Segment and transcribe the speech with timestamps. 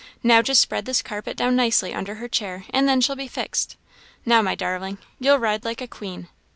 [0.23, 3.77] Now, just spread this carpet down nicely under her chair; and then she'll be fixed.
[4.25, 6.27] Now, my darling, you'll ride like a queen.